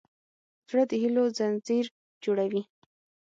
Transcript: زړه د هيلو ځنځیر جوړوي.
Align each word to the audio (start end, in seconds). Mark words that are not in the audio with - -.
زړه 0.69 0.83
د 0.89 0.91
هيلو 1.01 1.23
ځنځیر 1.37 1.85
جوړوي. 2.23 2.61